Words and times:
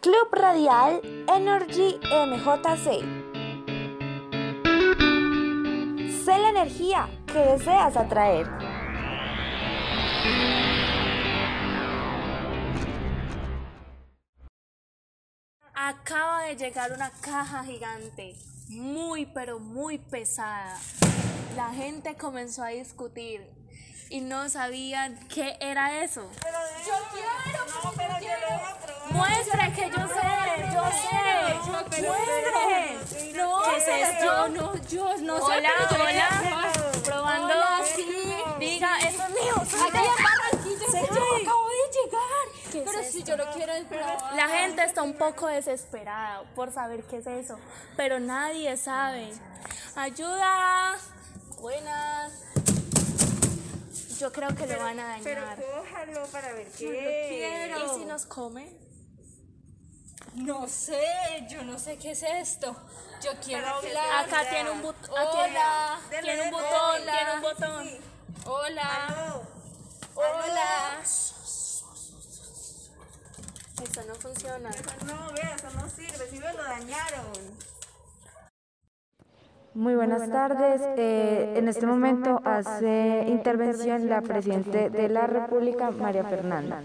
Club 0.00 0.32
Radial 0.32 1.00
Energy 1.26 1.98
MJC. 2.04 3.02
Sé 6.24 6.38
la 6.38 6.50
energía 6.50 7.08
que 7.26 7.38
deseas 7.40 7.96
atraer. 7.96 8.46
Acaba 15.74 16.44
de 16.44 16.54
llegar 16.54 16.92
una 16.92 17.10
caja 17.20 17.64
gigante, 17.64 18.36
muy 18.68 19.26
pero 19.26 19.58
muy 19.58 19.98
pesada. 19.98 20.78
La 21.56 21.70
gente 21.70 22.16
comenzó 22.16 22.62
a 22.62 22.68
discutir 22.68 23.44
y 24.10 24.20
no 24.20 24.48
sabían 24.48 25.18
qué 25.26 25.56
era 25.60 26.04
eso. 26.04 26.30
Yo 26.86 26.94
quiero, 27.12 27.66
no, 27.84 27.92
pero 27.96 28.14
yo 28.14 28.20
quiero. 28.20 28.87
Muestre 29.18 29.72
que 29.74 29.90
yo 29.90 30.02
sé, 30.08 30.30
yo 30.74 30.84
sé. 31.02 32.02
Muestre. 32.02 33.34
No, 33.36 33.62
¿qué 33.64 33.76
es 33.76 33.88
esto? 34.08 34.48
No, 34.48 34.74
yo 34.88 35.16
no 35.18 35.36
sé. 35.36 35.42
Hola, 35.42 35.70
hola. 35.90 36.72
Probando. 37.04 37.54
sí. 37.94 38.06
Diga, 38.58 38.98
eso 39.00 39.22
es 39.24 39.30
mío. 39.30 39.54
Aquí 39.56 39.74
en 39.98 40.24
Barranquilla, 40.24 40.86
yo 40.92 41.22
acabo 41.42 41.68
de 41.68 41.86
llegar. 41.98 42.46
Pero 42.84 43.02
si 43.10 43.22
yo 43.24 43.36
lo 43.36 43.50
quiero 43.52 43.72
probar. 43.88 44.34
La 44.34 44.48
gente 44.48 44.84
está 44.84 45.02
un 45.02 45.14
poco 45.14 45.46
desesperada 45.48 46.42
por 46.54 46.72
saber 46.72 47.02
qué 47.04 47.18
es 47.18 47.26
eso, 47.26 47.58
pero 47.96 48.20
nadie 48.20 48.76
sabe. 48.76 49.32
Ayuda. 49.96 50.96
Buenas. 51.60 52.32
Yo 54.20 54.32
creo 54.32 54.48
que 54.54 54.66
lo 54.66 54.78
van 54.80 54.98
a 55.00 55.18
Pero 55.22 55.40
dañar. 55.42 55.58
cójalo 55.64 56.26
para 56.26 56.52
ver 56.52 56.66
qué 56.76 56.84
Yo 56.84 56.92
es. 56.92 57.28
quiero. 57.28 57.86
¿Y 57.96 57.98
si 58.00 58.04
nos 58.04 58.26
come? 58.26 58.68
No 60.34 60.68
sé, 60.68 61.46
yo 61.48 61.62
no 61.64 61.78
sé 61.78 61.96
qué 61.98 62.12
es 62.12 62.22
esto. 62.22 62.74
Yo 63.22 63.32
quiero 63.44 63.66
hablar. 63.66 64.24
Acá 64.26 64.48
tiene 64.48 64.70
un 64.70 64.82
botón. 64.82 65.10
Hola. 65.10 65.98
Tiene 66.10 66.42
un 66.42 66.50
botón, 66.50 67.02
hola. 67.02 67.12
tiene 67.12 67.34
un 67.34 67.40
botón. 67.42 67.88
Hola. 68.46 69.42
Hola. 70.14 71.00
Eso 73.82 74.02
no 74.06 74.14
funciona. 74.16 74.70
No, 75.06 75.32
vea, 75.32 75.54
eso 75.56 75.70
no 75.76 75.88
sirve. 75.88 76.28
Si 76.30 76.38
me 76.38 76.52
lo 76.52 76.62
dañaron. 76.62 77.68
Muy 79.74 79.94
buenas 79.94 80.28
tardes. 80.28 80.82
Eh, 80.96 81.54
en 81.56 81.68
este 81.68 81.86
momento 81.86 82.40
hace 82.44 83.24
intervención 83.28 84.08
la 84.08 84.20
Presidenta 84.22 84.88
de 84.88 85.08
la 85.08 85.26
República, 85.26 85.90
María 85.90 86.24
Fernanda. 86.24 86.80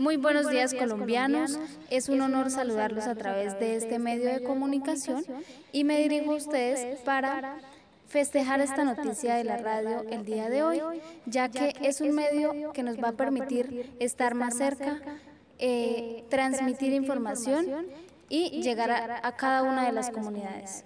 Muy 0.00 0.16
buenos 0.16 0.48
días 0.48 0.72
colombianos, 0.72 1.58
es 1.90 2.08
un 2.08 2.22
honor 2.22 2.50
saludarlos 2.50 3.04
a 3.06 3.14
través 3.14 3.60
de 3.60 3.76
este 3.76 3.98
medio 3.98 4.32
de 4.32 4.42
comunicación 4.42 5.22
y 5.72 5.84
me 5.84 5.98
dirijo 5.98 6.32
a 6.32 6.36
ustedes 6.36 7.00
para 7.00 7.58
festejar 8.08 8.60
esta 8.60 8.82
noticia 8.82 9.34
de 9.34 9.44
la 9.44 9.58
radio 9.58 10.06
el 10.08 10.24
día 10.24 10.48
de 10.48 10.62
hoy, 10.62 10.80
ya 11.26 11.50
que 11.50 11.74
es 11.82 12.00
un 12.00 12.14
medio 12.14 12.72
que 12.72 12.82
nos 12.82 12.96
va 12.96 13.08
a 13.08 13.12
permitir 13.12 13.94
estar 14.00 14.34
más 14.34 14.56
cerca, 14.56 15.02
eh, 15.58 16.24
transmitir 16.30 16.94
información 16.94 17.66
y 18.30 18.62
llegar 18.62 18.90
a, 18.90 19.20
a 19.22 19.36
cada 19.36 19.62
una 19.64 19.84
de 19.84 19.92
las 19.92 20.08
comunidades. 20.08 20.82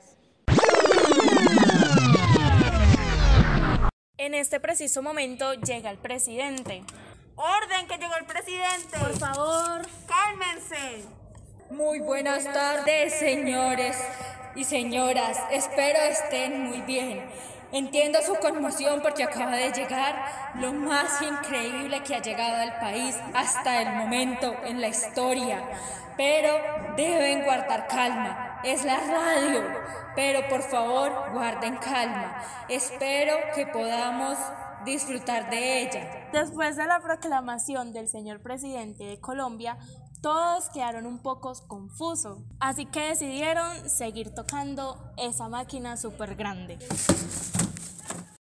En 4.19 4.35
este 4.35 4.59
preciso 4.59 5.03
momento 5.03 5.55
llega 5.55 5.89
el 5.89 5.99
presidente. 5.99 6.83
Orden 7.37 7.87
que 7.89 7.99
llegó 7.99 8.15
el 8.17 8.27
presidente. 8.27 8.99
Por 8.99 9.19
favor. 9.19 9.87
Cálmense. 10.07 11.05
Muy 11.71 11.99
buenas 12.01 12.45
tardes, 12.45 13.19
señores 13.19 13.97
y 14.55 14.65
señoras. 14.65 15.41
Espero 15.51 15.99
estén 15.99 16.65
muy 16.65 16.83
bien. 16.83 17.25
Entiendo 17.73 18.21
su 18.23 18.37
conmoción 18.37 19.01
porque 19.03 19.25
acaba 19.25 19.57
de 19.57 19.73
llegar 19.73 20.53
lo 20.61 20.73
más 20.73 21.21
increíble 21.23 22.05
que 22.05 22.15
ha 22.15 22.23
llegado 22.23 22.63
al 22.63 22.79
país 22.79 23.17
hasta 23.35 23.83
el 23.83 23.91
momento 23.97 24.55
en 24.65 24.81
la 24.81 24.89
historia. 24.89 25.61
Pero 26.17 26.57
deben 26.97 27.43
guardar 27.43 27.89
calma. 27.89 28.44
Es 28.65 28.85
la 28.85 28.99
radio. 28.99 29.63
Pero 30.17 30.49
por 30.49 30.63
favor, 30.63 31.33
guarden 31.33 31.77
calma. 31.77 32.43
Espero 32.69 33.37
que 33.55 33.67
podamos 33.67 34.39
disfrutar 34.85 35.51
de 35.51 35.83
ella. 35.83 36.29
Después 36.33 36.77
de 36.77 36.87
la 36.87 37.01
proclamación 37.01 37.93
del 37.93 38.09
señor 38.09 38.41
presidente 38.41 39.05
de 39.05 39.21
Colombia, 39.21 39.77
todos 40.23 40.71
quedaron 40.71 41.05
un 41.05 41.19
poco 41.19 41.53
confusos, 41.67 42.39
así 42.59 42.87
que 42.87 43.09
decidieron 43.09 43.91
seguir 43.91 44.35
tocando 44.35 45.13
esa 45.19 45.49
máquina 45.49 45.99
súper 45.99 46.35
grande. 46.35 46.79